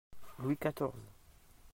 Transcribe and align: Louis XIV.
Louis 0.39 0.55
XIV. 0.57 0.95